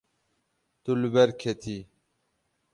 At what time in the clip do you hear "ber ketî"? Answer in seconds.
1.13-1.77